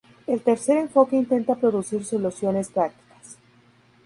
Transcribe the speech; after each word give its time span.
El 0.25 0.41
tercer 0.41 0.79
enfoque 0.79 1.15
intenta 1.15 1.53
producir 1.55 2.03
soluciones 2.03 2.69
prácticas. 2.69 3.37